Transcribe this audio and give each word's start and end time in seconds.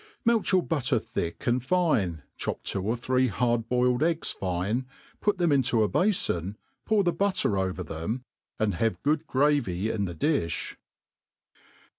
MELT 0.25 0.51
your 0.51 0.63
butter 0.63 0.97
thick 0.97 1.45
and 1.45 1.63
fine, 1.63 2.23
chop 2.35 2.63
two 2.63 2.81
or 2.81 2.97
three 2.97 3.27
hard,, 3.27 3.69
boiled 3.69 4.01
eggs 4.01 4.31
fine, 4.31 4.87
put 5.19 5.37
them 5.37 5.51
into 5.51 5.83
a 5.83 5.87
bafon, 5.87 6.55
pour 6.85 7.03
the 7.03 7.13
butter 7.13 7.55
over 7.55 7.83
them, 7.83 8.23
and 8.57 8.73
have 8.73 9.03
good 9.03 9.27
gravy 9.27 9.91
in 9.91 10.05
the 10.05 10.15
difli. 10.15 10.75